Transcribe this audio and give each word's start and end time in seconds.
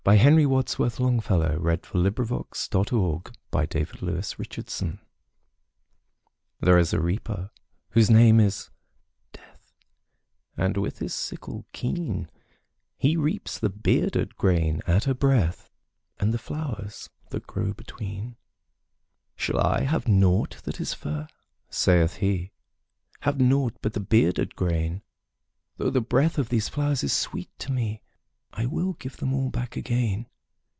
Henry 0.03 0.47
Wadsworth 0.47 0.99
Longfellow 0.99 1.59
The 1.59 1.59
Reaper 1.59 1.95
And 1.95 2.15
The 2.15 3.85
Flowers 3.85 4.35
THERE 6.59 6.77
is 6.79 6.91
a 6.93 6.99
Reaper 6.99 7.51
whose 7.91 8.09
name 8.09 8.39
is 8.39 8.71
Death, 9.31 9.71
And, 10.57 10.77
with 10.77 10.97
his 10.97 11.13
sickle 11.13 11.65
keen, 11.71 12.29
He 12.97 13.15
reaps 13.15 13.59
the 13.59 13.69
bearded 13.69 14.35
grain 14.37 14.81
at 14.87 15.05
a 15.05 15.13
breath, 15.13 15.69
And 16.19 16.33
the 16.33 16.39
flowers 16.39 17.11
that 17.29 17.45
grow 17.47 17.71
between. 17.71 18.35
``Shall 19.37 19.63
I 19.63 19.81
have 19.83 20.07
nought 20.09 20.61
that 20.63 20.81
is 20.81 20.95
fair?'' 20.95 21.29
saith 21.69 22.15
he; 22.15 22.51
``Have 23.21 23.39
nought 23.39 23.75
but 23.83 23.93
the 23.93 23.99
bearded 24.01 24.55
grain? 24.55 25.03
Though 25.77 25.91
the 25.91 26.01
breath 26.01 26.39
of 26.39 26.49
these 26.49 26.67
flowers 26.69 27.03
is 27.03 27.13
sweet 27.13 27.51
to 27.59 27.71
me, 27.71 28.01
I 28.53 28.65
will 28.65 28.91
give 28.91 29.15
them 29.15 29.33
all 29.33 29.47
back 29.49 29.77
again.'' 29.77 30.25